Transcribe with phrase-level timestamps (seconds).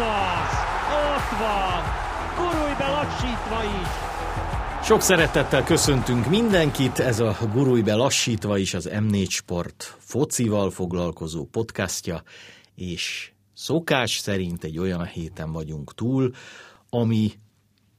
[0.00, 0.52] az!
[0.90, 1.82] Ott van!
[2.36, 3.88] Gurulj be lassítva is!
[4.84, 11.44] Sok szeretettel köszöntünk mindenkit, ez a Gurulj be lassítva is az M4 Sport focival foglalkozó
[11.44, 12.22] podcastja,
[12.74, 16.30] és szokás szerint egy olyan héten vagyunk túl,
[16.90, 17.32] ami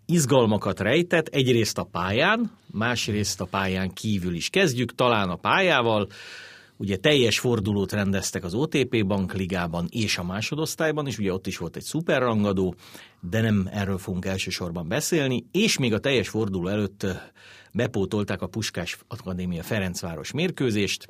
[0.05, 4.49] izgalmakat rejtett, egyrészt a pályán, másrészt a pályán kívül is.
[4.49, 6.07] Kezdjük talán a pályával,
[6.81, 11.75] Ugye teljes fordulót rendeztek az OTP Bankligában és a másodosztályban is, ugye ott is volt
[11.75, 12.75] egy szuperrangadó,
[13.19, 17.05] de nem erről fogunk elsősorban beszélni, és még a teljes forduló előtt
[17.71, 21.07] bepótolták a Puskás Akadémia Ferencváros mérkőzést.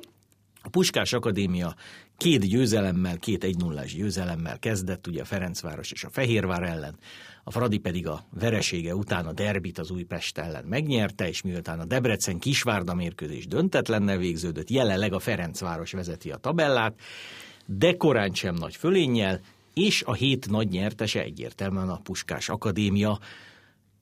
[0.62, 1.74] A Puskás Akadémia
[2.16, 6.98] két győzelemmel, két 1 0 győzelemmel kezdett, ugye a Ferencváros és a Fehérvár ellen,
[7.44, 11.84] a Fradi pedig a veresége után a derbit az Újpest ellen megnyerte, és miután a
[11.84, 16.94] Debrecen Kisvárda mérkőzés döntetlennel végződött, jelenleg a Ferencváros vezeti a tabellát,
[17.66, 19.40] de korán sem nagy fölénnyel,
[19.74, 23.18] és a hét nagy nyertese egyértelműen a Puskás Akadémia.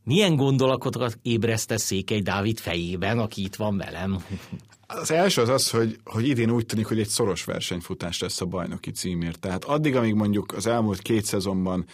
[0.05, 4.25] Milyen gondolatokat ébreszte Székely Dávid fejében, aki itt van velem?
[4.87, 8.45] Az első az az, hogy, hogy idén úgy tűnik, hogy egy szoros versenyfutás lesz a
[8.45, 9.41] bajnoki címért.
[9.41, 11.85] Tehát addig, amíg mondjuk az elmúlt két szezonban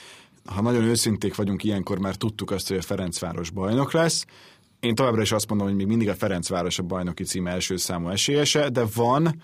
[0.47, 4.25] ha nagyon őszinték vagyunk, ilyenkor már tudtuk azt, hogy a Ferencváros bajnok lesz.
[4.81, 8.09] Én továbbra is azt mondom, hogy még mindig a Ferencváros a bajnoki cím első számú
[8.09, 9.43] esélyese, de van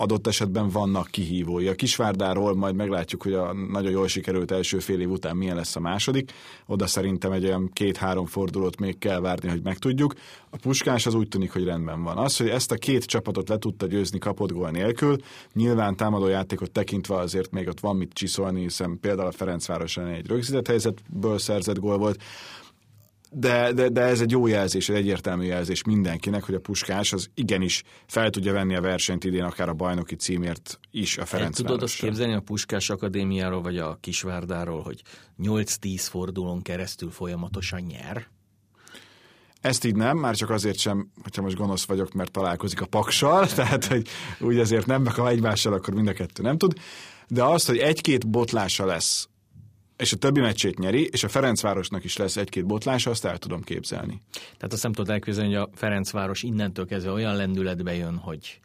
[0.00, 1.68] adott esetben vannak kihívói.
[1.68, 5.76] A Kisvárdáról majd meglátjuk, hogy a nagyon jól sikerült első fél év után milyen lesz
[5.76, 6.32] a második.
[6.66, 10.14] Oda szerintem egy olyan két-három fordulót még kell várni, hogy megtudjuk.
[10.50, 12.16] A Puskás az úgy tűnik, hogy rendben van.
[12.16, 15.16] Az, hogy ezt a két csapatot le tudta győzni kapott gól nélkül,
[15.52, 20.26] nyilván támadó játékot tekintve azért még ott van mit csiszolni, hiszen például a Ferencváros egy
[20.26, 22.22] rögzített helyzetből szerzett gól volt
[23.32, 27.30] de, de, de ez egy jó jelzés, egy egyértelmű jelzés mindenkinek, hogy a Puskás az
[27.34, 31.82] igenis fel tudja venni a versenyt idén, akár a bajnoki címért is a Ferenc Tudod
[31.82, 35.02] azt képzelni a Puskás Akadémiáról, vagy a Kisvárdáról, hogy
[35.42, 38.26] 8-10 fordulón keresztül folyamatosan nyer?
[39.60, 43.46] Ezt így nem, már csak azért sem, hogyha most gonosz vagyok, mert találkozik a paksal,
[43.54, 44.08] tehát hogy
[44.40, 46.72] úgy azért nem, ha egymással, akkor mind a kettő nem tud.
[47.28, 49.28] De azt, hogy egy-két botlása lesz
[50.00, 53.62] és a többi meccsét nyeri, és a Ferencvárosnak is lesz egy-két botlása, azt el tudom
[53.62, 54.22] képzelni.
[54.32, 58.60] Tehát azt nem tudod elképzelni, hogy a Ferencváros innentől kezdve olyan lendületbe jön, hogy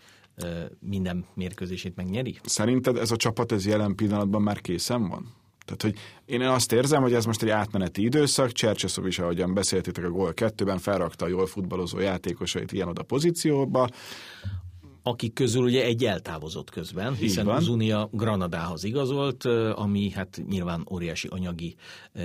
[0.79, 2.39] minden mérkőzését megnyeri?
[2.43, 5.33] Szerinted ez a csapat ez jelen pillanatban már készen van?
[5.65, 5.95] Tehát, hogy
[6.25, 10.33] én azt érzem, hogy ez most egy átmeneti időszak, Csercseszov is, ahogyan beszéltétek a gól
[10.33, 13.89] kettőben, felrakta a jól futballozó játékosait ilyen-oda pozícióba
[15.07, 19.45] akik közül ugye egy eltávozott közben, hiszen Uzunia Granadához igazolt,
[19.75, 21.75] ami hát nyilván óriási anyagi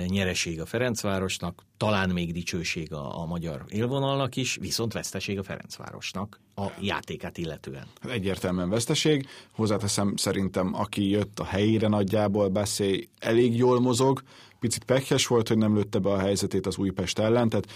[0.07, 6.39] nyereség a Ferencvárosnak, talán még dicsőség a, a magyar élvonalnak is, viszont veszteség a Ferencvárosnak
[6.55, 7.87] a játékát illetően.
[8.01, 14.23] Hát egyértelműen veszteség, hozzáteszem szerintem, aki jött a helyére nagyjából beszél, elég jól mozog,
[14.61, 17.71] picit pekhes volt, hogy nem lőtte be a helyzetét az Újpest ellen, tehát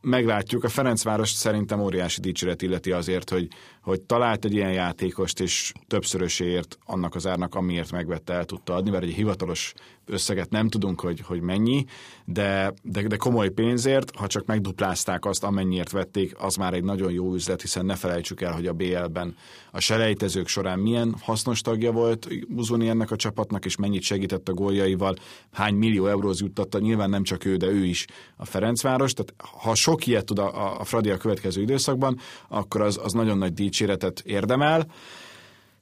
[0.00, 0.64] meglátjuk.
[0.64, 3.48] A Ferencváros szerintem óriási dicséret illeti azért, hogy,
[3.82, 8.90] hogy talált egy ilyen játékost, és többszöröséért annak az árnak, amiért megvette, el tudta adni,
[8.90, 9.74] mert egy hivatalos
[10.06, 11.84] összeget nem tudunk, hogy, hogy mennyi,
[12.24, 17.12] de, de, de komoly pénzért, ha csak megduplázták azt, amennyiért vették, az már egy nagyon
[17.12, 19.36] jó üzlet, hiszen ne felejtsük el, hogy a BL-ben
[19.70, 24.52] a selejtezők során milyen hasznos tagja volt Uzoni ennek a csapatnak, és mennyit segített a
[24.52, 25.16] góljaival,
[25.52, 28.06] hány millió euróz juttatta, nyilván nem csak ő, de ő is
[28.36, 32.18] a Ferencváros, tehát ha sok ilyet tud a, a Fradi a következő időszakban,
[32.48, 34.86] akkor az, az nagyon nagy dicséretet érdemel,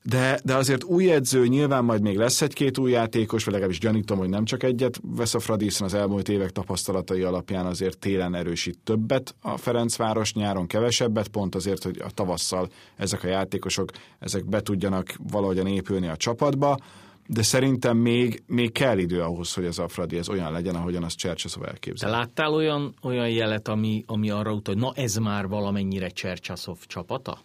[0.08, 4.18] de, de azért új edző, nyilván majd még lesz egy-két új játékos, vagy legalábbis gyanítom,
[4.18, 8.34] hogy nem csak egyet vesz a Fradi, hiszen az elmúlt évek tapasztalatai alapján azért télen
[8.34, 14.44] erősít többet a Ferencváros, nyáron kevesebbet, pont azért, hogy a tavasszal ezek a játékosok ezek
[14.46, 16.78] be tudjanak valahogyan épülni a csapatba,
[17.26, 21.04] de szerintem még, még kell idő ahhoz, hogy ez a Fradi ez olyan legyen, ahogyan
[21.04, 22.10] azt Csercsaszov elképzel.
[22.10, 26.78] Te láttál olyan, olyan jelet, ami, ami arra utal, hogy na ez már valamennyire Csercsaszov
[26.86, 27.38] csapata?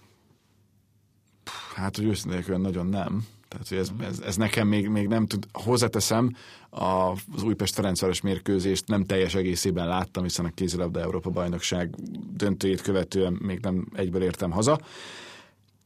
[1.76, 3.26] Hát, hogy őszintén nagyon nem.
[3.50, 5.48] Tehát, hogy ez, ez, ez nekem még, még nem tud.
[5.52, 6.36] Hozzáteszem,
[6.70, 11.96] az Újpest Ferencváros mérkőzést nem teljes egészében láttam, hiszen a kézilabda Európa bajnokság
[12.34, 14.80] döntőjét követően még nem egyből értem haza.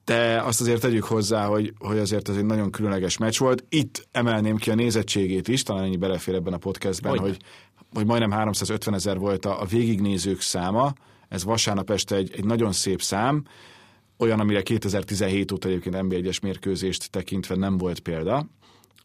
[0.06, 3.63] De azt azért tegyük hozzá, hogy, hogy azért ez egy nagyon különleges meccs volt.
[3.69, 7.38] Itt emelném ki a nézettségét is, talán ennyi belefér ebben a podcastben, hogy, hogy,
[7.94, 10.94] hogy majdnem 350 ezer volt a, a végignézők száma.
[11.30, 13.44] Ez vasárnap este egy, egy nagyon szép szám
[14.18, 18.48] olyan, amire 2017 óta egyébként NB1-es mérkőzést tekintve nem volt példa,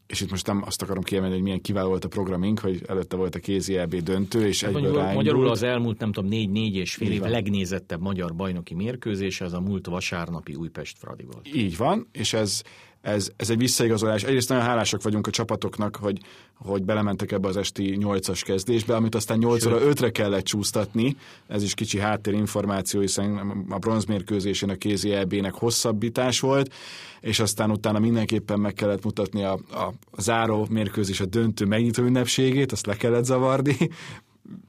[0.08, 3.16] és itt most nem azt akarom kiemelni, hogy milyen kiváló volt a programink, hogy előtte
[3.16, 6.76] volt a kézi EB döntő, és hát egyből magyarul, magyarul az elmúlt, nem tudom, négy-négy
[6.76, 11.54] és fél év legnézettebb magyar bajnoki mérkőzés, ez a múlt vasárnapi Újpest Fradi volt.
[11.54, 12.62] Így van, és ez,
[13.00, 14.22] ez, ez egy visszaigazolás.
[14.22, 16.18] Egyrészt nagyon hálásak vagyunk a csapatoknak, hogy,
[16.54, 21.16] hogy belementek ebbe az esti 8-as kezdésbe, amit aztán 8-ra 5-re kellett csúsztatni.
[21.46, 26.74] Ez is kicsi háttérinformáció, hiszen a bronzmérkőzésen a kézi EB-nek hosszabbítás volt,
[27.20, 32.02] és aztán utána mindenképpen meg kellett mutatni a, a, a záró mérkőzés, a döntő megnyitó
[32.02, 33.76] ünnepségét, azt le kellett zavarni,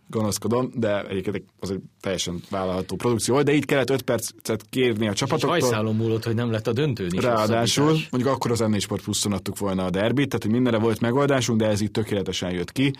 [0.10, 5.08] gonoszkodom, de egyébként az egy teljesen vállalható produkció volt, de így kellett 5 percet kérni
[5.08, 5.58] a csapatoktól.
[5.58, 7.24] És hajszálom múlott, hogy nem lett a döntőn is.
[7.24, 11.00] Ráadásul, mondjuk akkor az Ennél Sport pluszon adtuk volna a derbit, tehát hogy mindenre volt
[11.00, 12.94] megoldásunk, de ez itt tökéletesen jött ki,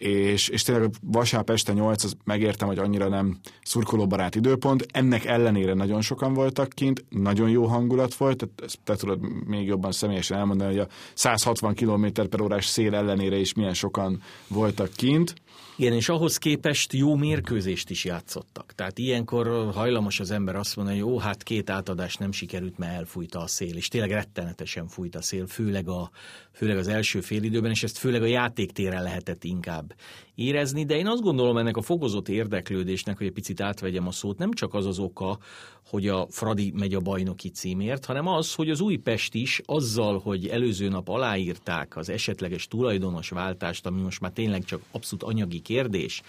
[0.00, 5.74] és, és tényleg vasárnap este 8, az megértem, hogy annyira nem szurkolóbarát időpont, ennek ellenére
[5.74, 10.38] nagyon sokan voltak kint, nagyon jó hangulat volt, tehát ezt te tudod még jobban személyesen
[10.38, 15.34] elmondani, hogy a 160 km per órás szél ellenére is milyen sokan voltak kint.
[15.80, 18.72] Igen, és ahhoz képest jó mérkőzést is játszottak.
[18.74, 22.92] Tehát ilyenkor hajlamos az ember azt mondani, hogy jó, hát két átadás nem sikerült, mert
[22.92, 26.10] elfújta a szél, és tényleg rettenetesen fújt a szél, főleg, a,
[26.52, 29.94] főleg az első félidőben, és ezt főleg a játéktéren lehetett inkább
[30.40, 34.38] érezni, de én azt gondolom ennek a fokozott érdeklődésnek, hogy egy picit átvegyem a szót,
[34.38, 35.38] nem csak az az oka,
[35.86, 40.46] hogy a Fradi megy a bajnoki címért, hanem az, hogy az Újpest is azzal, hogy
[40.48, 46.22] előző nap aláírták az esetleges tulajdonos váltást, ami most már tényleg csak abszolút anyagi kérdés,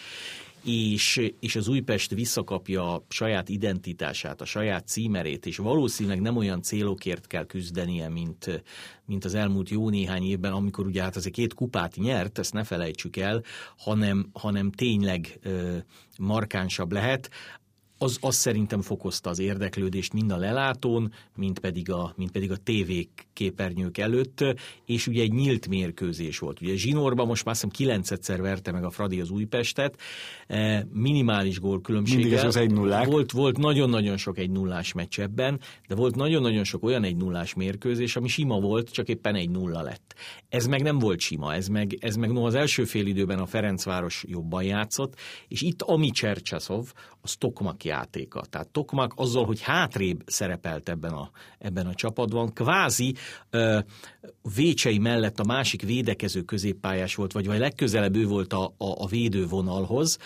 [0.63, 7.27] és, és az Újpest visszakapja saját identitását, a saját címerét, és valószínűleg nem olyan célokért
[7.27, 8.63] kell küzdenie, mint,
[9.05, 12.63] mint az elmúlt jó néhány évben, amikor ugye hát azért két kupát nyert, ezt ne
[12.63, 13.43] felejtsük el,
[13.77, 15.77] hanem, hanem tényleg ö,
[16.17, 17.29] markánsabb lehet
[18.01, 22.57] az, az szerintem fokozta az érdeklődést mind a lelátón, mind pedig a, mind pedig a
[22.63, 22.91] TV
[23.33, 24.43] képernyők előtt,
[24.85, 26.61] és ugye egy nyílt mérkőzés volt.
[26.61, 29.99] Ugye Zsinórban most már hiszem kilencedszer verte meg a Fradi az Újpestet,
[30.47, 32.27] e, minimális gólkülönbséggel.
[32.27, 33.05] Mindig az egy nullák.
[33.05, 37.53] Volt, volt nagyon-nagyon sok egy nullás meccs ebben, de volt nagyon-nagyon sok olyan egy nullás
[37.53, 40.15] mérkőzés, ami sima volt, csak éppen egy nulla lett.
[40.49, 43.45] Ez meg nem volt sima, ez meg, ez meg no, az első fél időben a
[43.45, 45.15] Ferencváros jobban játszott,
[45.47, 48.41] és itt Ami Csercsaszov, az Tokmak játéka.
[48.49, 51.29] Tehát Tokmak azzal, hogy hátrébb szerepelt ebben a,
[51.59, 53.15] ebben a csapatban, kvázi
[53.49, 53.79] ö,
[54.55, 59.07] Vécsei mellett a másik védekező középpályás volt, vagy, vagy legközelebb ő volt a, a, a
[59.07, 60.17] védővonalhoz.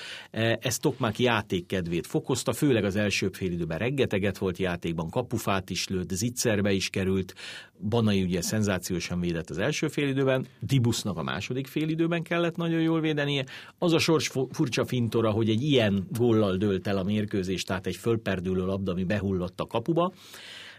[0.60, 6.10] Ez Tokmak játékkedvét fokozta, főleg az első fél időben reggeteget volt játékban, kapufát is lőtt,
[6.10, 7.34] zicserbe is került,
[7.90, 13.46] Banai ugye szenzációsan védett az első félidőben, Dibusznak a második félidőben kellett nagyon jól védenie.
[13.78, 17.96] Az a sors furcsa fintora, hogy egy ilyen góllal dőlt el a mérkőzés, tehát egy
[17.96, 20.14] fölperdülő labda, ami behullott a kapuba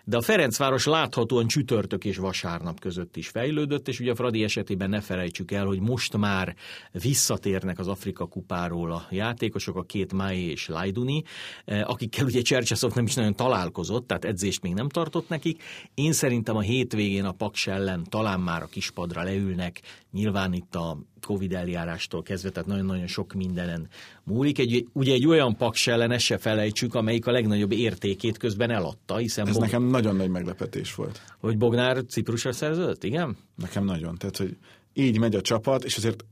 [0.08, 4.90] de a Ferencváros láthatóan csütörtök és vasárnap között is fejlődött, és ugye a Fradi esetében
[4.90, 6.54] ne felejtsük el, hogy most már
[6.92, 11.22] visszatérnek az Afrika kupáról a játékosok, a két Mai és Lajduni,
[11.64, 15.62] eh, akikkel ugye Csercseszov nem is nagyon találkozott, tehát edzést még nem tartott nekik.
[15.94, 19.80] Én szerintem a hétvégén a Paks ellen talán már a kispadra leülnek,
[20.12, 23.88] nyilván itt a Covid eljárástól kezdve, tehát nagyon-nagyon sok mindenen
[24.24, 24.58] múlik.
[24.58, 29.16] Egy, ugye egy olyan paks ellen, ezt se felejtsük, amelyik a legnagyobb értékét közben eladta,
[29.16, 29.46] hiszen...
[29.46, 29.62] Ez Bog...
[29.62, 31.22] nekem nagyon nagy meglepetés volt.
[31.40, 33.36] Hogy Bognár Ciprusra szerződött, igen?
[33.54, 34.56] Nekem nagyon, tehát hogy
[34.92, 36.24] így megy a csapat, és azért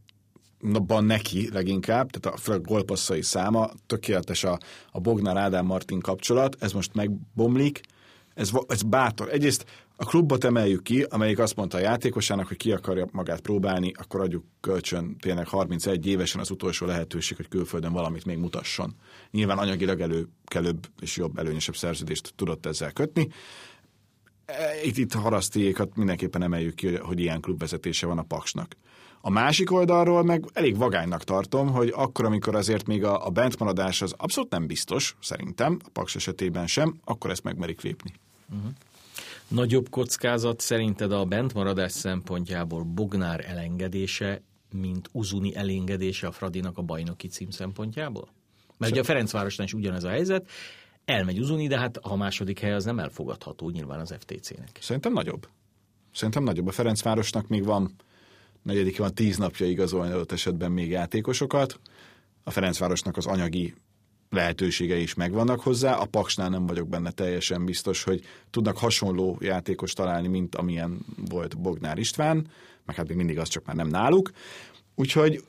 [0.72, 4.58] abban neki leginkább, tehát a, a golpasszai száma, tökéletes a,
[4.90, 7.80] a Bognár Ádám Martin kapcsolat, ez most megbomlik,
[8.34, 9.28] ez, ez bátor.
[9.28, 9.64] Egyrészt
[9.96, 14.20] a klubot emeljük ki, amelyik azt mondta a játékosának, hogy ki akarja magát próbálni, akkor
[14.20, 18.94] adjuk kölcsön tényleg 31 évesen az utolsó lehetőség, hogy külföldön valamit még mutasson.
[19.30, 23.28] Nyilván anyagilag előkelőbb és jobb, előnyösebb szerződést tudott ezzel kötni.
[24.46, 28.76] E, itt, itt harasztiékat mindenképpen emeljük ki, hogy ilyen klubvezetése van a Paksnak.
[29.20, 34.02] A másik oldalról meg elég vagánynak tartom, hogy akkor, amikor azért még a, a bentmaradás
[34.02, 38.12] az abszolút nem biztos, szerintem, a Paks esetében sem, akkor ezt megmerik lépni.
[38.50, 38.70] Uh-huh.
[39.48, 47.28] Nagyobb kockázat szerinted a bentmaradás szempontjából Bognár elengedése, mint Uzuni elengedése a Fradinak a bajnoki
[47.28, 48.28] cím szempontjából?
[48.78, 50.48] Mert ugye a Ferencvárosnál is ugyanez a helyzet,
[51.04, 54.78] elmegy Uzuni, de hát a második hely az nem elfogadható nyilván az FTC-nek.
[54.80, 55.48] Szerintem nagyobb.
[56.12, 56.66] Szerintem nagyobb.
[56.66, 57.94] A Ferencvárosnak még van
[58.62, 61.80] negyedik van tíz napja igazolni adott esetben még játékosokat.
[62.44, 63.74] A Ferencvárosnak az anyagi
[64.34, 65.94] lehetőségei is megvannak hozzá.
[65.94, 70.98] A Paksnál nem vagyok benne teljesen biztos, hogy tudnak hasonló játékos találni, mint amilyen
[71.30, 72.46] volt Bognár István,
[72.86, 74.30] meg hát még mindig az csak már nem náluk.
[74.94, 75.42] Úgyhogy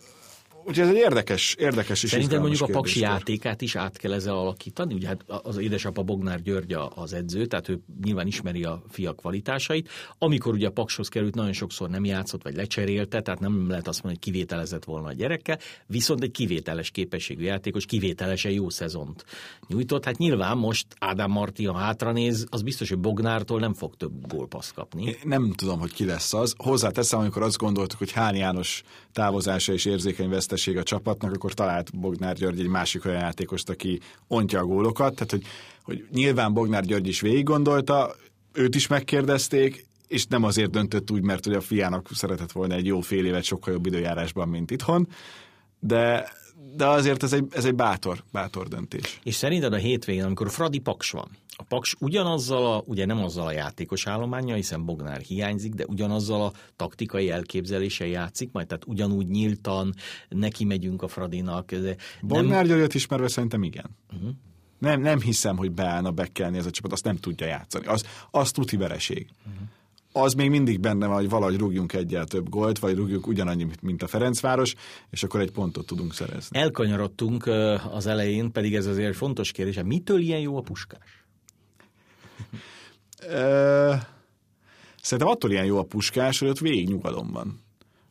[0.68, 3.18] Úgyhogy ez egy érdekes, érdekes és Szerintem mondjuk a Paksi kérdéskör.
[3.18, 4.94] játékát is át kell ezzel alakítani.
[4.94, 9.14] Ugye hát az édesapa Bognár György a- az edző, tehát ő nyilván ismeri a fia
[9.14, 9.90] kvalitásait.
[10.18, 14.04] Amikor ugye a Pakshoz került, nagyon sokszor nem játszott, vagy lecserélte, tehát nem lehet azt
[14.04, 19.26] mondani, hogy kivételezett volna a gyerekkel, viszont egy kivételes képességű játékos, kivételesen jó szezont
[19.68, 20.06] nyújtott.
[20.06, 24.74] Hát nyilván most Ádám Marti, ha hátranéz, az biztos, hogy Bognártól nem fog több gólpaszt
[24.74, 25.04] kapni.
[25.06, 26.54] Én nem tudom, hogy ki lesz az.
[26.58, 32.00] Hozzáteszem, amikor azt gondoltuk, hogy Hán János távozása és érzékeny veszteség a csapatnak, akkor talált
[32.00, 35.14] Bognár György egy másik olyan játékost, aki ontja a gólokat.
[35.14, 35.44] Tehát, hogy,
[35.82, 38.16] hogy nyilván Bognár György is végig gondolta,
[38.54, 42.86] őt is megkérdezték, és nem azért döntött úgy, mert hogy a fiának szeretett volna egy
[42.86, 45.08] jó fél évet sokkal jobb időjárásban, mint itthon,
[45.80, 46.32] de,
[46.74, 49.20] de azért ez egy, ez egy bátor, bátor döntés.
[49.24, 53.48] És szerinted a hétvégén, amikor Fradi Paks van, a Paks ugyanazzal a, ugye nem azzal
[53.48, 59.28] a játékos állománya, hiszen Bognár hiányzik, de ugyanazzal a taktikai elképzeléssel játszik, majd tehát ugyanúgy
[59.28, 59.94] nyíltan
[60.30, 61.72] neki megyünk a Fradinak.
[61.72, 63.98] Nem, Bognár Györgyöt ismerve szerintem igen.
[64.14, 64.30] Uh-huh.
[64.80, 67.86] Nem, nem hiszem, hogy beállna bekelni ez a csapat, azt nem tudja játszani.
[67.86, 69.28] Az, az tuti vereség.
[69.46, 69.68] Uh-huh.
[70.18, 74.04] Az még mindig benne van, hogy valahogy rúgjunk egyel több gólt, vagy rúgjunk ugyanannyi, mint
[74.04, 74.76] a Ferencváros,
[75.10, 76.60] és akkor egy pontot tudunk szerezni.
[76.60, 77.50] Elkanyarodtunk
[77.92, 79.80] az elején, pedig ez azért fontos kérdés.
[79.84, 81.26] Mitől ilyen jó a puskás?
[85.02, 87.60] Szerintem attól ilyen jó a puskás, hogy ott végig nyugalom van.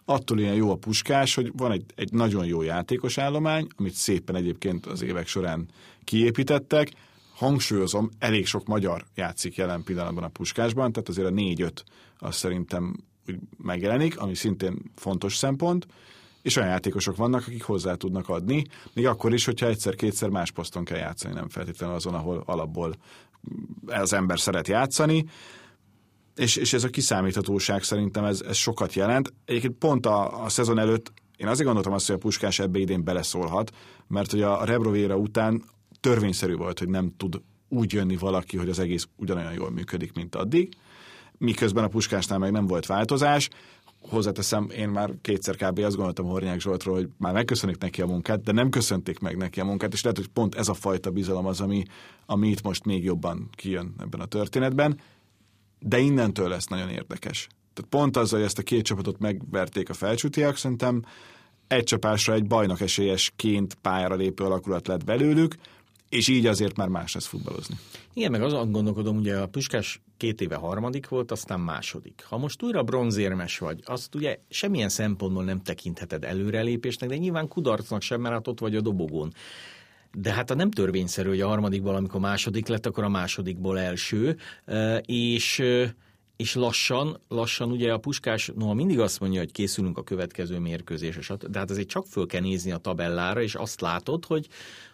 [0.05, 4.35] Attól ilyen jó a puskás, hogy van egy, egy nagyon jó játékos állomány, amit szépen
[4.35, 5.69] egyébként az évek során
[6.05, 6.91] kiépítettek.
[7.35, 11.85] Hangsúlyozom, elég sok magyar játszik jelen pillanatban a puskásban, tehát azért a négy-öt
[12.19, 12.97] az szerintem
[13.29, 15.87] úgy megjelenik, ami szintén fontos szempont,
[16.43, 20.85] és olyan játékosok vannak, akik hozzá tudnak adni, még akkor is, hogyha egyszer-kétszer más poszton
[20.85, 22.95] kell játszani, nem feltétlenül azon, ahol alapból
[23.87, 25.25] az ember szeret játszani
[26.37, 29.33] és, és ez a kiszámíthatóság szerintem ez, ez sokat jelent.
[29.45, 33.05] Egyébként pont a, a szezon előtt én azért gondoltam azt, hogy a Puskás ebbe idén
[33.05, 33.71] beleszólhat,
[34.07, 35.65] mert hogy a Rebrovéra után
[36.05, 40.35] törvényszerű volt, hogy nem tud úgy jönni valaki, hogy az egész ugyanolyan jól működik, mint
[40.35, 40.77] addig,
[41.39, 43.49] miközben a Puskásnál meg nem volt változás.
[44.01, 45.79] Hozzáteszem, én már kétszer kb.
[45.79, 49.61] azt gondoltam Hornyák Zsoltról, hogy már megköszönik neki a munkát, de nem köszönték meg neki
[49.61, 51.83] a munkát, és lehet, hogy pont ez a fajta bizalom az, ami,
[52.27, 55.01] ami itt most még jobban kijön ebben a történetben
[55.87, 57.47] de innentől lesz nagyon érdekes.
[57.75, 61.03] Tehát pont azzal, hogy ezt a két csapatot megverték a felcsútiak, szerintem
[61.67, 65.57] egy csapásra egy bajnok esélyesként pályára lépő alakulat lett belőlük,
[66.15, 67.77] és így azért már más lesz futballozni.
[68.13, 72.25] Igen, meg azon gondolkodom, ugye a Puskás két éve harmadik volt, aztán második.
[72.29, 78.03] Ha most újra bronzérmes vagy, azt ugye semmilyen szempontból nem tekintheted előrelépésnek, de nyilván kudarcnak
[78.03, 79.33] sem, mert hát ott vagy a dobogón.
[80.13, 84.37] De hát a nem törvényszerű, hogy a harmadikból, amikor második lett, akkor a másodikból első,
[85.01, 85.63] és
[86.37, 91.37] és lassan, lassan ugye a Puskás, noha mindig azt mondja, hogy készülünk a következő mérkőzésre,
[91.49, 94.49] de hát azért csak föl kell nézni a tabellára, és azt látod, hogy,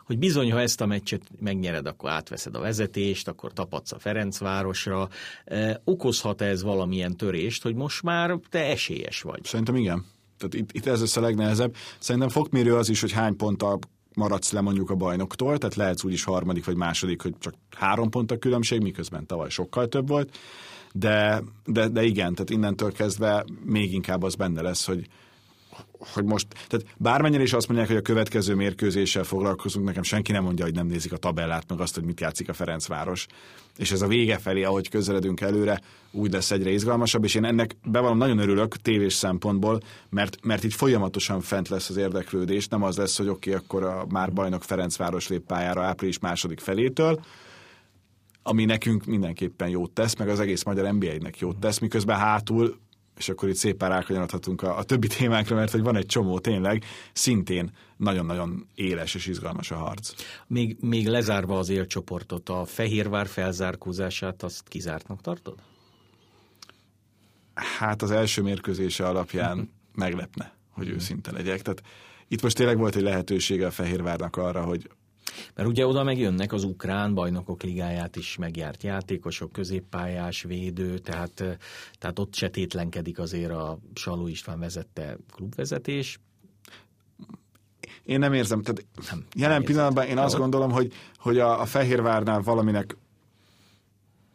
[0.06, 5.08] hogy bizony, ha ezt a meccset megnyered, akkor átveszed a vezetést, akkor tapadsz a Ferencvárosra.
[5.84, 9.44] Okozhat ez valamilyen törést, hogy most már te esélyes vagy?
[9.44, 10.04] Szerintem igen.
[10.38, 11.74] Tehát itt, itt ez lesz a legnehezebb.
[11.98, 13.78] Szerintem fokmérő az is, hogy hány ponttal
[14.14, 18.30] maradsz le mondjuk a bajnoktól, tehát lehetsz úgyis harmadik vagy második, hogy csak három pont
[18.30, 20.38] a különbség, miközben tavaly sokkal több volt.
[20.92, 25.06] De, de, de igen, tehát innentől kezdve még inkább az benne lesz, hogy,
[25.98, 30.42] hogy most, tehát bármennyire is azt mondják, hogy a következő mérkőzéssel foglalkozunk, nekem senki nem
[30.42, 33.26] mondja, hogy nem nézik a tabellát, meg azt, hogy mit játszik a Ferencváros.
[33.76, 35.80] És ez a vége felé, ahogy közeledünk előre,
[36.10, 40.72] úgy lesz egyre izgalmasabb, és én ennek bevallom nagyon örülök tévés szempontból, mert, mert itt
[40.72, 44.62] folyamatosan fent lesz az érdeklődés, nem az lesz, hogy oké, okay, akkor a már bajnok
[44.62, 47.20] Ferencváros lép pályára április második felétől,
[48.42, 52.78] ami nekünk mindenképpen jót tesz, meg az egész magyar NBA-nek jót tesz, miközben hátul
[53.20, 56.84] és akkor itt szépen rákanyarodhatunk a, a többi témákra, mert hogy van egy csomó tényleg,
[57.12, 60.12] szintén nagyon-nagyon éles és izgalmas a harc.
[60.46, 65.58] Még, még lezárva az élcsoportot, a Fehérvár felzárkózását azt kizártnak tartod?
[67.54, 71.62] Hát az első mérkőzése alapján meglepne, hogy őszinte legyek.
[71.62, 71.82] Tehát
[72.28, 74.90] itt most tényleg volt egy lehetősége a Fehérvárnak arra, hogy
[75.54, 81.58] mert ugye oda megjönnek az ukrán bajnokok ligáját is megjárt játékosok, középpályás, védő, tehát,
[81.98, 86.20] tehát ott se tétlenkedik azért a Saló István vezette klubvezetés.
[88.02, 91.64] Én nem érzem, tehát nem, jelen nem pillanatban én azt gondolom, hogy, hogy a, a
[91.64, 92.96] Fehérvárnál valaminek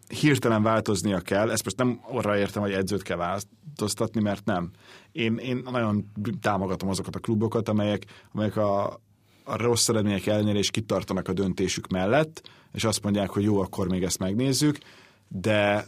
[0.07, 1.51] hirtelen változnia kell.
[1.51, 4.71] Ezt most nem arra értem, hogy edzőt kell változtatni, mert nem.
[5.11, 8.99] Én, én nagyon támogatom azokat a klubokat, amelyek, amelyek a,
[9.45, 13.87] a rossz eredmények ellenére is kitartanak a döntésük mellett, és azt mondják, hogy jó, akkor
[13.87, 14.77] még ezt megnézzük,
[15.27, 15.87] de,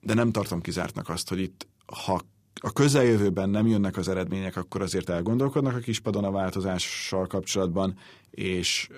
[0.00, 1.66] de nem tartom kizártnak azt, hogy itt,
[2.04, 2.20] ha
[2.60, 7.98] a közeljövőben nem jönnek az eredmények, akkor azért elgondolkodnak a kispadon a változással kapcsolatban,
[8.30, 8.88] és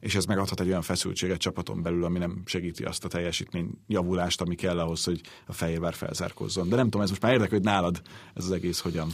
[0.00, 4.40] és ez megadhat egy olyan feszültséget csapaton belül, ami nem segíti azt a teljesítmény javulást,
[4.40, 6.68] ami kell ahhoz, hogy a Fehérvár felzárkozzon.
[6.68, 8.02] De nem tudom, ez most már érdekel, hogy nálad
[8.34, 9.10] ez az egész hogyan.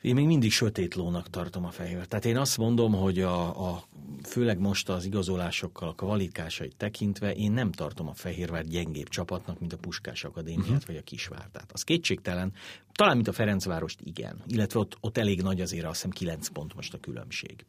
[0.00, 2.06] Én még mindig sötét lónak tartom a fehér.
[2.06, 3.82] Tehát én azt mondom, hogy a, a
[4.28, 9.72] főleg most az igazolásokkal, a kvalitásait tekintve én nem tartom a Fehérvár gyengébb csapatnak, mint
[9.72, 10.86] a Puskás Akadémiát uh-huh.
[10.86, 11.70] vagy a Kisvárdát.
[11.72, 12.52] Az kétségtelen,
[12.92, 16.74] talán mint a Ferencvárost igen, illetve ott, ott elég nagy azért azt hiszem 9 pont
[16.74, 17.64] most a különbség.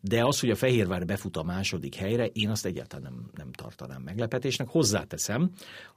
[0.00, 4.02] De az, hogy a Fehérvár befut a második helyre, én azt egyáltalán nem, nem tartanám
[4.02, 4.68] meglepetésnek.
[4.68, 5.50] Hozzáteszem,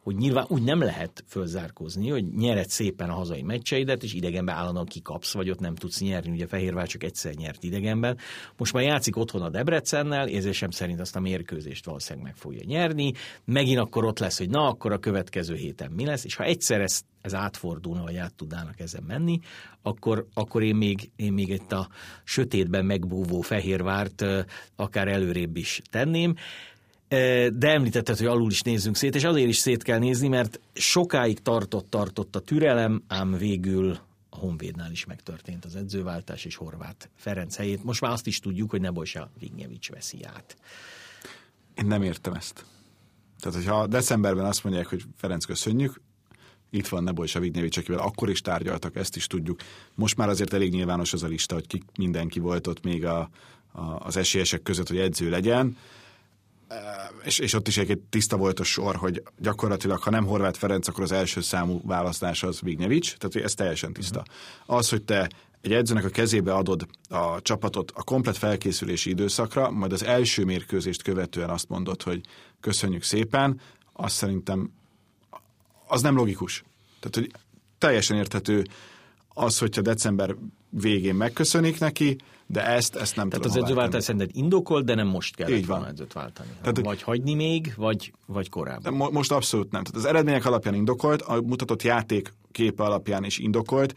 [0.04, 4.86] hogy nyilván úgy nem lehet fölzárkózni, hogy nyered szépen a hazai meccseidet, és idegenben állandóan
[4.86, 6.32] kikapsz, vagy ott nem tudsz nyerni.
[6.32, 8.18] Ugye Fehérvár csak egyszer nyert idegenben.
[8.58, 9.50] Most már játszik otthon a
[9.90, 13.14] Debrecennel, érzésem szerint azt a mérkőzést valószínűleg meg fogja nyerni.
[13.46, 16.82] Megint akkor ott lesz, hogy na, akkor a következő héten mi lesz, és ha egyszer
[16.82, 19.40] ezt ez átfordulna, vagy át tudnának ezen menni,
[19.82, 21.90] akkor, akkor én, még, én még itt a
[22.24, 24.26] sötétben megbúvó Fehérvárt
[24.76, 26.36] akár előrébb is tenném.
[27.54, 31.40] De említetted, hogy alul is nézzünk szét, és azért is szét kell nézni, mert sokáig
[31.40, 33.98] tartott, tartott a türelem, ám végül
[34.40, 37.84] Honvédnál is megtörtént az edzőváltás, és Horváth Ferenc helyét.
[37.84, 40.58] Most már azt is tudjuk, hogy Nebojsa Vignyevics veszi át.
[41.76, 42.66] Én nem értem ezt.
[43.40, 46.02] Tehát, hogyha decemberben azt mondják, hogy Ferenc köszönjük,
[46.70, 49.60] itt van Neboj Savignevics, akivel akkor is tárgyaltak, ezt is tudjuk.
[49.96, 53.30] Most már azért elég nyilvános az a lista, hogy ki, mindenki volt ott még a,
[53.72, 55.78] a, az esélyesek között, hogy edző legyen.
[57.24, 60.88] És, és ott is egy tiszta volt a sor, hogy gyakorlatilag, ha nem Horváth Ferenc,
[60.88, 64.24] akkor az első számú választás az Vignevics, tehát ez teljesen tiszta.
[64.66, 65.30] Az, hogy te
[65.62, 71.02] egy edzőnek a kezébe adod a csapatot a komplet felkészülési időszakra, majd az első mérkőzést
[71.02, 72.22] követően azt mondod, hogy
[72.60, 73.60] köszönjük szépen,
[73.94, 74.72] azt szerintem
[75.88, 76.64] az nem logikus.
[77.00, 77.42] Tehát, hogy
[77.78, 78.64] teljesen érthető
[79.28, 80.36] az, hogyha december
[80.70, 82.18] végén megköszönik neki,
[82.52, 85.66] de ezt, ezt nem Tehát tudom az edzőváltás szerinted indokolt, de nem most kell Így
[85.66, 85.86] van.
[85.86, 86.50] edzőt váltani.
[86.62, 88.94] Tehát, vagy hagyni még, vagy, vagy korábban.
[88.94, 89.84] Mo- most abszolút nem.
[89.84, 93.96] Tehát az eredmények alapján indokolt, a mutatott játék képe alapján is indokolt,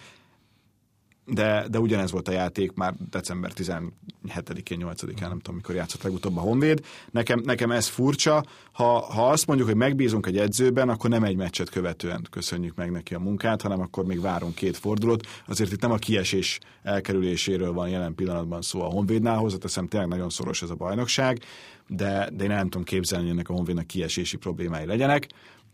[1.25, 6.37] de, de ugyanez volt a játék már december 17-én, 8-án, nem tudom, mikor játszott legutóbb
[6.37, 6.85] a Honvéd.
[7.11, 8.45] Nekem, nekem ez furcsa.
[8.73, 12.91] Ha, ha azt mondjuk, hogy megbízunk egy edzőben, akkor nem egy meccset követően köszönjük meg
[12.91, 15.26] neki a munkát, hanem akkor még várunk két fordulót.
[15.47, 20.31] Azért itt nem a kiesés elkerüléséről van jelen pillanatban szó a Honvédnál, hozzáteszem, tényleg nagyon
[20.31, 21.42] szoros ez a bajnokság,
[21.88, 25.27] de, de én nem tudom képzelni, hogy ennek a Honvédnak kiesési problémái legyenek.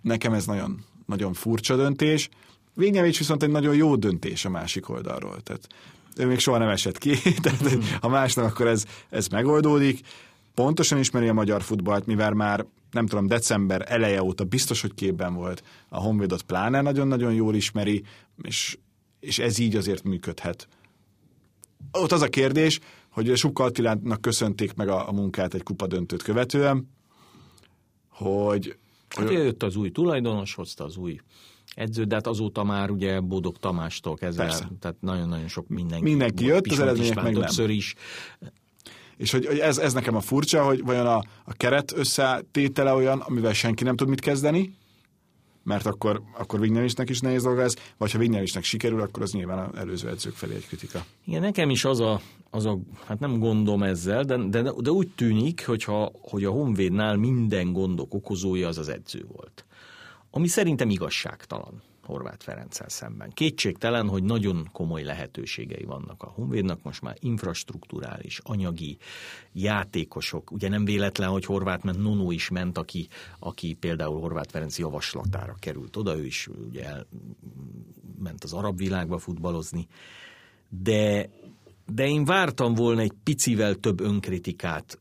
[0.03, 2.29] Nekem ez nagyon, nagyon furcsa döntés.
[2.79, 5.41] Vignevics viszont egy nagyon jó döntés a másik oldalról.
[5.41, 5.67] Tehát
[6.17, 7.11] ő még soha nem esett ki,
[7.43, 10.01] tehát ha másnak, akkor ez, ez megoldódik.
[10.55, 15.35] Pontosan ismeri a magyar futballt, mivel már nem tudom, december eleje óta biztos, hogy képben
[15.35, 15.63] volt.
[15.89, 18.03] A Honvédot pláne nagyon-nagyon jól ismeri,
[18.43, 18.79] és,
[19.21, 20.69] és ez így azért működhet.
[21.93, 26.91] Ott az a kérdés, hogy Subka Attilának köszönték meg a, a munkát egy kupadöntőt követően,
[28.09, 28.77] hogy...
[29.09, 31.21] Hát jött az új tulajdonos, hozta az új
[31.79, 34.69] edző, de hát azóta már ugye Bódog Tamástól kezdve, Persze.
[34.81, 36.05] tehát nagyon-nagyon sok mindenki.
[36.05, 37.71] Mindenki jött, az eredmények meg nem.
[37.71, 37.95] is.
[39.17, 43.21] És hogy, hogy ez, ez nekem a furcsa, hogy vajon a, a keret összetétele olyan,
[43.21, 44.77] amivel senki nem tud mit kezdeni,
[45.63, 49.59] mert akkor, akkor Vignelisnek is nehéz dolga ez, vagy ha Vignelisnek sikerül, akkor az nyilván
[49.59, 51.05] az előző edzők felé egy kritika.
[51.25, 55.09] Igen, nekem is az a, az a hát nem gondom ezzel, de, de, de úgy
[55.09, 59.63] tűnik, hogyha, hogy a Honvédnál minden gondok okozója az az edző volt
[60.31, 63.31] ami szerintem igazságtalan Horváth Ferenccel szemben.
[63.31, 68.97] Kétségtelen, hogy nagyon komoly lehetőségei vannak a Honvédnak, most már infrastruktúrális, anyagi,
[69.53, 70.51] játékosok.
[70.51, 75.55] Ugye nem véletlen, hogy Horváth ment, Nono is ment, aki, aki például Horváth Ferenc javaslatára
[75.59, 76.87] került oda, ő is ugye
[78.19, 79.87] ment az arab világba futballozni.
[80.69, 81.31] De,
[81.87, 84.99] de én vártam volna egy picivel több önkritikát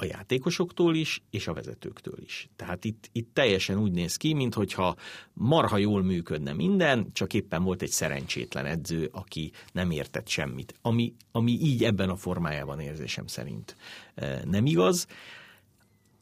[0.00, 2.48] a játékosoktól is, és a vezetőktől is.
[2.56, 4.96] Tehát itt, itt teljesen úgy néz ki, mintha
[5.32, 10.74] marha jól működne minden, csak éppen volt egy szerencsétlen edző, aki nem értett semmit.
[10.82, 13.76] Ami, ami így ebben a formájában érzésem szerint
[14.14, 15.06] e, nem igaz.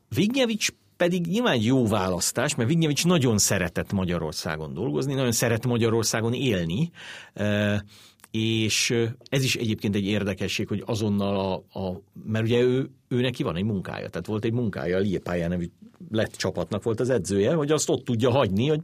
[0.08, 6.90] Vignyevics pedig nyilván jó választás, mert Vignyevics nagyon szeretett Magyarországon dolgozni, nagyon szeret Magyarországon élni,
[7.34, 7.84] e,
[8.30, 8.94] és
[9.28, 13.56] ez is egyébként egy érdekesség, hogy azonnal a, a mert ugye ő, ő neki van
[13.56, 15.70] egy munkája, tehát volt egy munkája, a Liepályán nevű
[16.10, 18.80] lett csapatnak volt az edzője, hogy azt ott tudja hagyni, hogy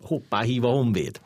[0.00, 1.20] hoppá, hív a Honvéd.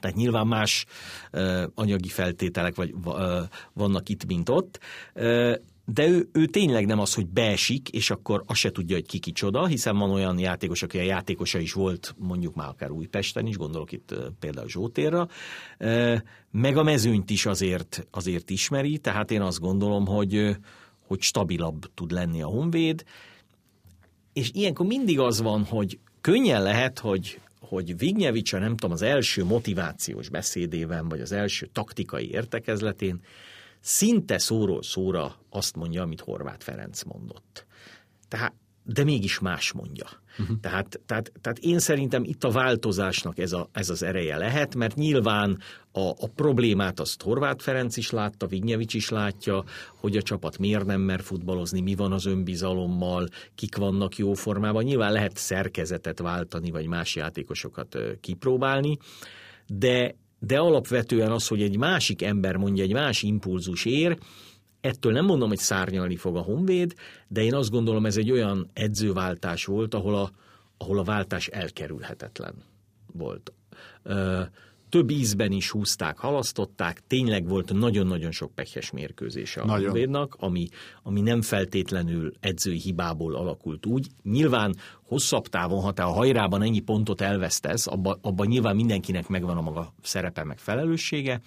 [0.00, 0.84] Tehát nyilván más
[1.32, 4.80] uh, anyagi feltételek vagy, uh, vannak itt, mint ott,
[5.14, 5.54] uh,
[5.94, 9.18] de ő, ő tényleg nem az, hogy beesik, és akkor azt se tudja, hogy ki
[9.18, 13.56] kicsoda, hiszen van olyan játékos, aki a játékosa is volt, mondjuk már akár Újpesten is,
[13.56, 15.28] gondolok itt például Zsótérra,
[16.50, 20.56] meg a mezőnyt is azért, azért ismeri, tehát én azt gondolom, hogy,
[21.06, 23.04] hogy stabilabb tud lenni a Honvéd,
[24.32, 29.44] és ilyenkor mindig az van, hogy könnyen lehet, hogy, hogy Vignyevics, nem tudom, az első
[29.44, 33.20] motivációs beszédében, vagy az első taktikai értekezletén
[33.82, 37.66] szinte szóról szóra azt mondja, amit Horváth Ferenc mondott.
[38.28, 40.06] Tehát, de mégis más mondja.
[40.38, 40.60] Uh-huh.
[40.60, 44.94] Tehát, tehát, tehát én szerintem itt a változásnak ez, a, ez az ereje lehet, mert
[44.94, 45.58] nyilván
[45.92, 49.64] a, a problémát azt Horváth Ferenc is látta, Vignyevics is látja,
[49.96, 54.82] hogy a csapat miért nem mer futballozni, mi van az önbizalommal, kik vannak jó formában.
[54.82, 58.98] Nyilván lehet szerkezetet váltani, vagy más játékosokat kipróbálni,
[59.66, 60.14] de
[60.46, 64.18] de alapvetően az, hogy egy másik ember mondja, egy más impulzus ér,
[64.80, 66.94] ettől nem mondom, hogy szárnyalni fog a Honvéd,
[67.28, 70.30] de én azt gondolom, ez egy olyan edzőváltás volt, ahol a,
[70.76, 72.54] ahol a váltás elkerülhetetlen
[73.12, 73.52] volt
[74.92, 80.68] több ízben is húzták, halasztották, tényleg volt nagyon-nagyon sok pekhes mérkőzése a Honvédnak, ami,
[81.02, 84.06] ami nem feltétlenül edzői hibából alakult úgy.
[84.22, 89.56] Nyilván hosszabb távon, ha te a hajrában ennyi pontot elvesztesz, abban abba nyilván mindenkinek megvan
[89.56, 91.40] a maga szerepe, meg felelőssége.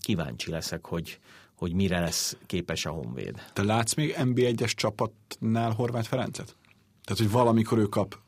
[0.00, 1.18] Kíváncsi leszek, hogy,
[1.54, 3.42] hogy mire lesz képes a Honvéd.
[3.52, 6.56] Te látsz még NB1-es csapatnál Horváth Ferencet?
[7.04, 8.23] Tehát, hogy valamikor ő kap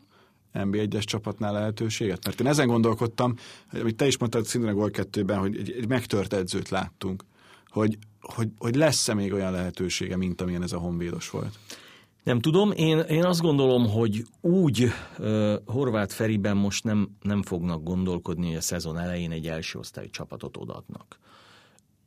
[0.65, 2.25] NB1-es csapatnál lehetőséget?
[2.25, 3.35] Mert én ezen gondolkodtam,
[3.73, 7.25] amit te is mondtad szintén a Gol 2-ben, hogy egy, egy megtört edzőt láttunk,
[7.69, 11.59] hogy, hogy, hogy lesz-e még olyan lehetősége, mint amilyen ez a honvédos volt?
[12.27, 14.89] Nem tudom, én, én azt gondolom, hogy úgy
[15.19, 20.09] uh, Horváth Feriben most nem, nem fognak gondolkodni, hogy a szezon elején egy első osztályú
[20.11, 21.19] csapatot odaadnak.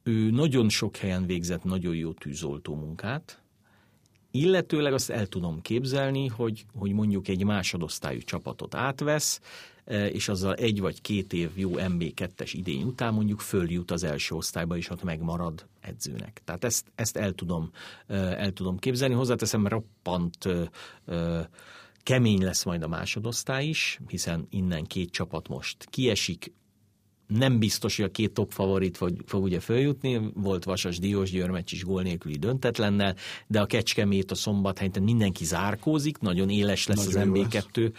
[0.04, 3.42] Ő nagyon sok helyen végzett nagyon jó tűzoltó munkát,
[4.32, 9.42] Illetőleg azt el tudom képzelni, hogy, hogy mondjuk egy másodosztályú csapatot átvesz,
[9.86, 14.36] e, és azzal egy vagy két év jó MB2-es idény után mondjuk följut az első
[14.36, 16.42] osztályba, és ott megmarad edzőnek.
[16.46, 17.72] Tehát ezt, ezt el, tudom,
[18.08, 19.14] e, el tudom képzelni.
[19.14, 20.46] Hozzáteszem, roppant
[21.06, 21.50] e,
[22.04, 26.54] kemény lesz majd a másodosztály is, hiszen innen két csapat most kiesik,
[27.30, 31.72] nem biztos, hogy a két top favorit fog, fog ugye följutni, volt Vasas Diós Györmecs
[31.72, 33.16] is gól nélküli döntetlennel,
[33.48, 37.92] de a Kecskemét a szombathelyten mindenki zárkózik, nagyon éles lesz nagyon az MB2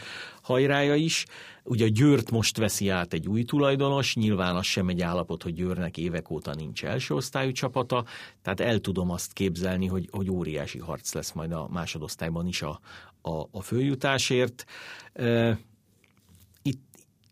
[0.43, 1.27] hajrája is.
[1.64, 5.55] Ugye a Győrt most veszi át egy új tulajdonos, nyilván az sem egy állapot, hogy
[5.55, 8.05] Győrnek évek óta nincs első osztályú csapata,
[8.43, 12.81] tehát el tudom azt képzelni, hogy, hogy óriási harc lesz majd a másodosztályban is a,
[13.23, 14.64] a, a följutásért.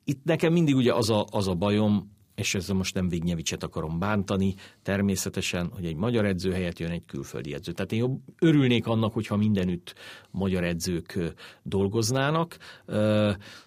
[0.08, 3.98] Itt nekem mindig ugye az a, az a bajom, és ezzel most nem Vignyevicset akarom
[3.98, 7.72] bántani, természetesen, hogy egy magyar edző helyett jön egy külföldi edző.
[7.72, 9.94] Tehát én jobb, örülnék annak, hogyha mindenütt
[10.30, 11.18] magyar edzők
[11.62, 12.56] dolgoznának.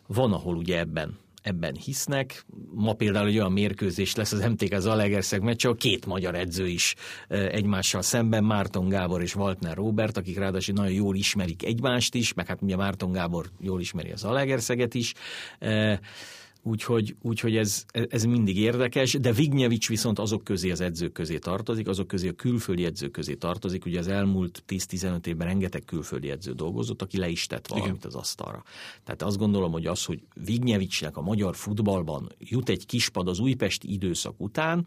[0.08, 2.46] Van, ahol ugye ebben ebben hisznek.
[2.74, 6.96] Ma például egy olyan mérkőzés lesz az MTK Zalegerszeg meccs, ahol két magyar edző is
[7.28, 12.48] egymással szemben, Márton Gábor és Waltner Robert, akik ráadásul nagyon jól ismerik egymást is, meg
[12.48, 15.14] hát ugye Márton Gábor jól ismeri az Zalegerszeget is.
[16.64, 21.88] Úgyhogy, úgyhogy ez, ez mindig érdekes, de Vignyevics viszont azok közé az edzők közé tartozik,
[21.88, 23.86] azok közé a külföldi edzők közé tartozik.
[23.86, 28.08] Ugye az elmúlt 10-15 évben rengeteg külföldi edző dolgozott, aki le is tett valamit Igen.
[28.08, 28.64] az asztalra.
[29.04, 33.92] Tehát azt gondolom, hogy az, hogy Vignyevicsnek a magyar futballban jut egy kispad az újpesti
[33.92, 34.86] időszak után,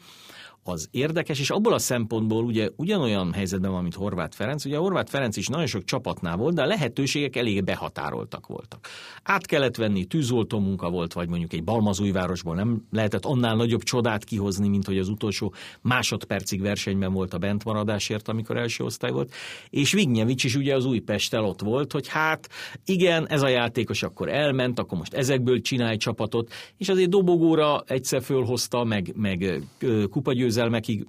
[0.68, 4.64] az érdekes, és abból a szempontból ugye ugyanolyan helyzetben van, mint Horváth Ferenc.
[4.64, 8.88] Ugye Horváth Ferenc is nagyon sok csapatnál volt, de a lehetőségek elég behatároltak voltak.
[9.22, 14.24] Át kellett venni, tűzoltó munka volt, vagy mondjuk egy Balmazújvárosból nem lehetett annál nagyobb csodát
[14.24, 19.32] kihozni, mint hogy az utolsó másodpercig versenyben volt a bentmaradásért, amikor első osztály volt.
[19.70, 22.48] És Vignyevics is ugye az Újpesttel ott volt, hogy hát
[22.84, 28.22] igen, ez a játékos akkor elment, akkor most ezekből csinálj csapatot, és azért dobogóra egyszer
[28.22, 29.62] fölhozta, meg, meg
[30.10, 31.06] kupagyőz győzelmekig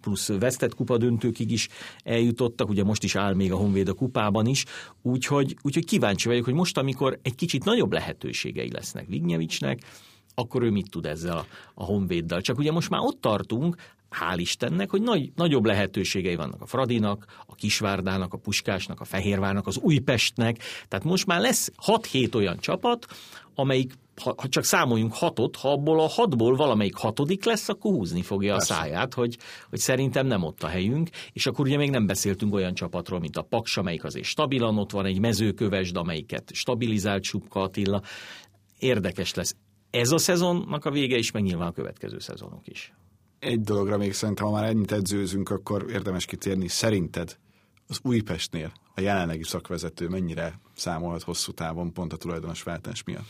[0.00, 1.68] plusz vesztett kupa döntőkig is
[2.04, 4.64] eljutottak, ugye most is áll még a Honvéd a kupában is,
[5.02, 9.80] úgyhogy, úgyhogy kíváncsi vagyok, hogy most, amikor egy kicsit nagyobb lehetőségei lesznek Vignyevicsnek,
[10.34, 12.40] akkor ő mit tud ezzel a, a Honvéddal.
[12.40, 13.76] Csak ugye most már ott tartunk,
[14.20, 19.66] hál' Istennek, hogy nagy, nagyobb lehetőségei vannak a Fradinak, a Kisvárdának, a Puskásnak, a Fehérvárnak,
[19.66, 20.58] az Újpestnek.
[20.88, 23.06] Tehát most már lesz 6-7 olyan csapat,
[23.54, 23.92] amelyik
[24.22, 28.52] ha, ha csak számoljunk hatot, ha abból a hatból valamelyik hatodik lesz, akkor húzni fogja
[28.52, 28.74] Persze.
[28.74, 29.38] a száját, hogy,
[29.70, 33.36] hogy szerintem nem ott a helyünk, és akkor ugye még nem beszéltünk olyan csapatról, mint
[33.36, 38.02] a Paks, amelyik azért stabilan ott van, egy mezőkövesd, amelyiket stabilizált Subka Attila.
[38.78, 39.56] Érdekes lesz
[39.94, 42.92] ez a szezonnak a vége is, meg nyilván a következő szezonok is.
[43.38, 46.68] Egy dologra még szerintem, ha már ennyit edzőzünk, akkor érdemes kitérni.
[46.68, 47.38] Szerinted
[47.88, 53.26] Az Újpestnél a jelenlegi szakvezető mennyire számolhat hosszú távon pont a tulajdonos váltás miatt?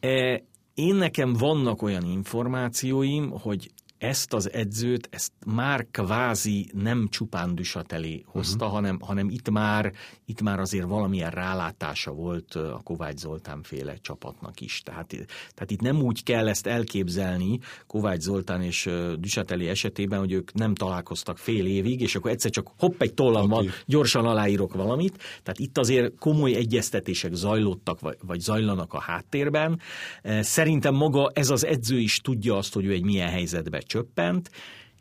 [0.00, 0.42] E,
[0.74, 8.24] én nekem vannak olyan információim, hogy ezt az edzőt, ezt már kvázi nem csupán Düsatelé
[8.26, 8.70] hozta, uh-huh.
[8.70, 9.92] hanem, hanem itt, már,
[10.24, 14.80] itt már azért valamilyen rálátása volt a Kovács Zoltán féle csapatnak is.
[14.84, 15.08] Tehát,
[15.54, 20.74] tehát itt nem úgy kell ezt elképzelni Kovács Zoltán és Düsatelé esetében, hogy ők nem
[20.74, 25.16] találkoztak fél évig, és akkor egyszer csak hopp, egy tollam van, gyorsan aláírok valamit.
[25.42, 29.80] Tehát itt azért komoly egyeztetések zajlottak, vagy, vagy zajlanak a háttérben.
[30.40, 34.50] Szerintem maga ez az edző is tudja azt, hogy ő egy milyen helyzetben csöppent.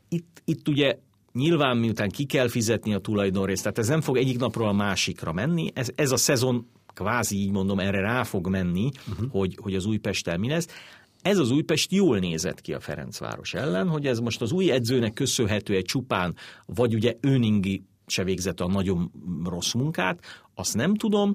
[0.09, 0.97] Itt, itt ugye
[1.33, 5.31] nyilván miután ki kell fizetni a tulajdonrészt, tehát ez nem fog egyik napról a másikra
[5.31, 9.31] menni, ez, ez a szezon kvázi így mondom, erre rá fog menni, uh-huh.
[9.31, 10.67] hogy, hogy az Újpesttel mi lesz.
[11.21, 15.13] Ez az Újpest jól nézett ki a Ferencváros ellen, hogy ez most az új edzőnek
[15.13, 19.11] köszönhető egy csupán, vagy ugye Öningi se végzett a nagyon
[19.43, 20.19] rossz munkát,
[20.55, 21.33] azt nem tudom.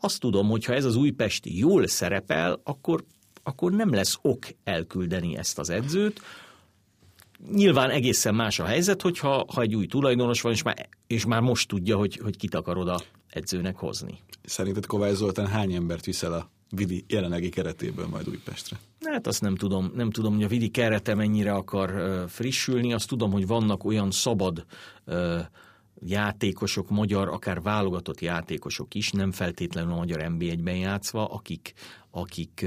[0.00, 3.04] Azt tudom, hogy ha ez az Újpesti jól szerepel, akkor,
[3.42, 6.20] akkor nem lesz ok elküldeni ezt az edzőt,
[7.52, 11.40] Nyilván egészen más a helyzet, hogyha ha egy új tulajdonos van, és már, és már
[11.40, 14.18] most tudja, hogy, hogy kit akar oda edzőnek hozni.
[14.44, 18.78] Szerinted Kovács Zoltán hány embert viszel a Vidi jelenlegi keretéből majd Újpestre?
[19.04, 23.32] Hát azt nem tudom, nem tudom, hogy a Vidi kerete mennyire akar frissülni, azt tudom,
[23.32, 24.64] hogy vannak olyan szabad
[26.00, 31.72] játékosok, magyar, akár válogatott játékosok is, nem feltétlenül a magyar NB1-ben játszva, akik,
[32.10, 32.66] akik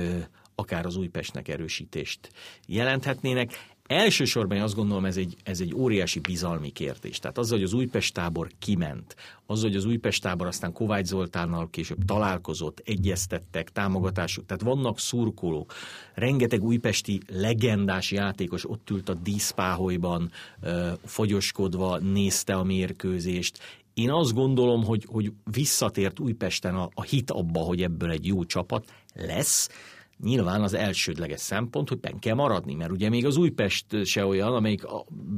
[0.55, 2.29] akár az Újpestnek erősítést
[2.67, 3.70] jelenthetnének.
[3.91, 7.19] Elsősorban én azt gondolom, ez egy, ez egy óriási bizalmi kérdés.
[7.19, 11.69] Tehát az, hogy az Újpest tábor kiment, az, hogy az Újpest tábor aztán Kovács Zoltánnal
[11.69, 15.73] később találkozott, egyeztettek, támogatásuk, tehát vannak szurkolók,
[16.13, 20.31] rengeteg újpesti legendás játékos ott ült a díszpáholyban,
[21.05, 23.59] fogyoskodva nézte a mérkőzést,
[23.93, 28.43] én azt gondolom, hogy, hogy visszatért Újpesten a, a hit abba, hogy ebből egy jó
[28.43, 29.69] csapat lesz,
[30.23, 34.53] nyilván az elsődleges szempont, hogy benn kell maradni, mert ugye még az Újpest se olyan,
[34.53, 34.83] amelyik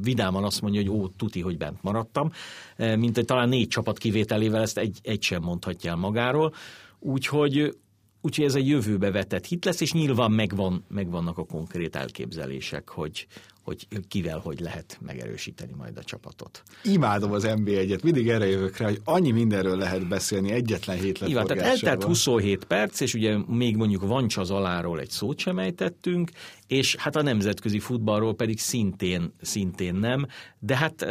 [0.02, 2.32] vidáman azt mondja, hogy ó, tuti, hogy bent maradtam,
[2.76, 6.54] e, mint hogy talán négy csapat kivételével ezt egy, egy sem mondhatja el magáról.
[7.00, 7.78] Úgyhogy,
[8.23, 13.27] úgyhogy ez egy jövőbe vetett hit lesz, és nyilván megvan, megvannak a konkrét elképzelések, hogy,
[13.63, 16.63] hogy kivel hogy lehet megerősíteni majd a csapatot.
[16.83, 21.45] Imádom az NB1-et, mindig erre jövök rá, hogy annyi mindenről lehet beszélni egyetlen hét Igen,
[21.45, 26.31] tehát eltelt 27 perc, és ugye még mondjuk Vancsaz aláról egy szót sem ejtettünk,
[26.67, 30.27] és hát a nemzetközi futballról pedig szintén, szintén nem,
[30.59, 31.01] de hát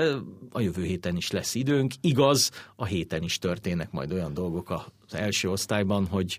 [0.50, 1.92] a jövő héten is lesz időnk.
[2.00, 6.38] Igaz, a héten is történnek majd olyan dolgok az első osztályban, hogy,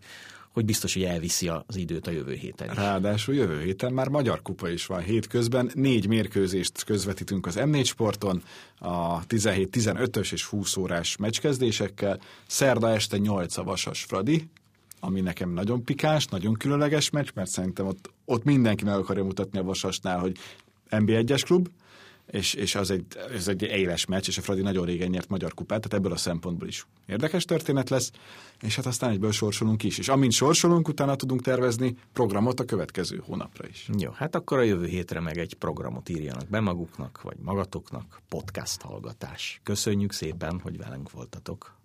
[0.54, 2.76] hogy biztos, hogy elviszi az időt a jövő héten is.
[2.76, 5.72] Ráadásul jövő héten már Magyar Kupa is van hétközben.
[5.74, 8.44] Négy mérkőzést közvetítünk az M4 Sporton,
[8.80, 12.20] a 17-15-ös és 20 órás meccskezdésekkel.
[12.48, 14.48] Szerda este 8 a Vasas Fradi,
[15.00, 19.60] ami nekem nagyon pikás, nagyon különleges meccs, mert szerintem ott, ott mindenki meg akarja mutatni
[19.60, 20.38] a Vasasnál, hogy
[20.90, 21.70] NB1-es klub,
[22.34, 25.54] és, és az egy, ez egy éles meccs, és a Fradi nagyon régen nyert magyar
[25.54, 28.12] kupát, tehát ebből a szempontból is érdekes történet lesz,
[28.62, 29.98] és hát aztán egyből sorsolunk is.
[29.98, 33.90] És amint sorsolunk, utána tudunk tervezni programot a következő hónapra is.
[33.98, 38.82] Jó, hát akkor a jövő hétre meg egy programot írjanak be maguknak, vagy magatoknak, podcast
[38.82, 39.60] hallgatás.
[39.64, 41.83] Köszönjük szépen, hogy velünk voltatok.